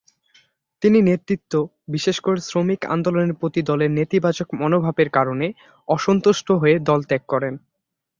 তিনি 0.81 0.99
নেতৃত্ব, 1.01 1.53
বিশেষ 1.89 2.17
করে 2.19 2.39
শ্রমিক 2.41 2.81
আন্দোলনের 2.95 3.37
প্রতি 3.37 3.61
দলের 3.61 3.91
নেতিবাচক 3.91 4.47
মনোভাবের 4.53 5.09
কারণে 5.17 5.47
অসন্তুষ্ট 5.87 6.47
হয়ে 6.61 6.75
দল 6.79 6.99
ত্যাগ 7.09 7.23
করেন। 7.27 7.53